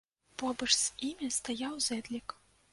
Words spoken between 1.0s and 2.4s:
імі стаяў зэдлік.